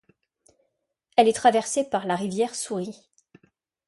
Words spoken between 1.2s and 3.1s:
est traversée par la rivière Souris.